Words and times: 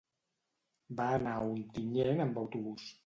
Va 1.01 1.05
anar 1.17 1.35
a 1.41 1.43
Ontinyent 1.51 2.25
amb 2.25 2.41
autobús. 2.45 2.91